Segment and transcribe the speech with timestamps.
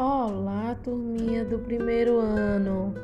[0.00, 2.94] Olá, turminha do primeiro ano.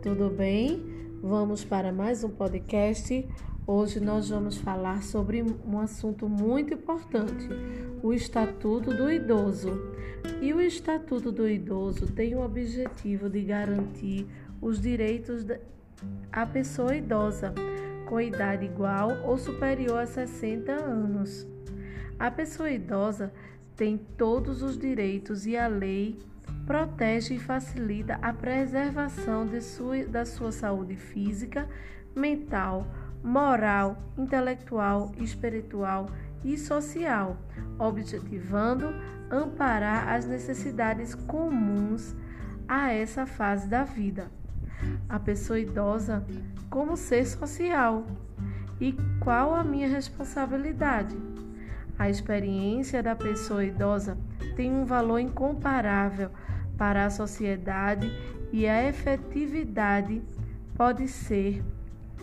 [0.00, 0.82] Tudo bem?
[1.22, 3.28] Vamos para mais um podcast.
[3.66, 7.46] Hoje nós vamos falar sobre um assunto muito importante,
[8.02, 9.78] o Estatuto do Idoso.
[10.40, 14.26] E o Estatuto do Idoso tem o objetivo de garantir
[14.58, 17.52] os direitos da pessoa idosa
[18.06, 21.46] com idade igual ou superior a 60 anos.
[22.18, 23.30] A pessoa idosa
[23.76, 26.16] tem todos os direitos e a lei
[26.68, 31.66] protege e facilita a preservação de sua, da sua saúde física,
[32.14, 32.86] mental,
[33.24, 36.10] moral, intelectual, espiritual
[36.44, 37.38] e social,
[37.78, 38.94] objetivando
[39.30, 42.14] amparar as necessidades comuns
[42.68, 44.30] a essa fase da vida.
[45.08, 46.22] A pessoa idosa
[46.68, 48.04] como ser social
[48.78, 51.16] e qual a minha responsabilidade?
[51.98, 54.18] A experiência da pessoa idosa
[54.54, 56.30] tem um valor incomparável
[56.78, 58.10] para a sociedade
[58.52, 60.22] e a efetividade
[60.74, 61.62] pode ser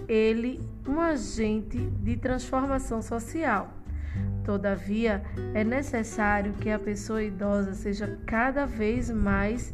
[0.08, 3.72] ele um agente de transformação social.
[4.44, 9.74] Todavia, é necessário que a pessoa idosa seja cada vez mais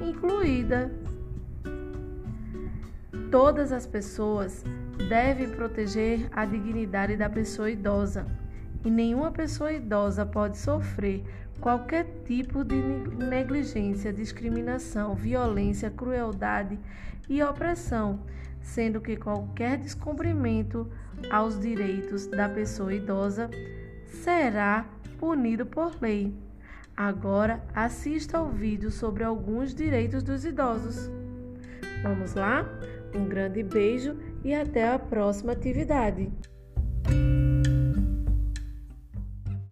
[0.00, 0.90] incluída.
[3.30, 4.64] Todas as pessoas
[5.08, 8.26] devem proteger a dignidade da pessoa idosa
[8.84, 11.24] e nenhuma pessoa idosa pode sofrer
[11.60, 16.78] qualquer tipo de negligência, discriminação, violência, crueldade
[17.28, 18.20] e opressão,
[18.60, 20.86] sendo que qualquer descumprimento
[21.30, 23.50] aos direitos da pessoa idosa
[24.06, 24.86] será
[25.18, 26.34] punido por lei.
[26.96, 31.10] Agora assista ao vídeo sobre alguns direitos dos idosos.
[32.02, 32.68] Vamos lá?
[33.14, 36.30] Um grande beijo e até a próxima atividade.